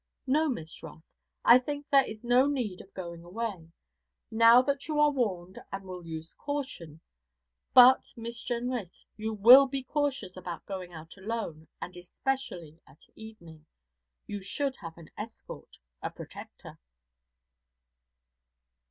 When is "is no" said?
2.07-2.47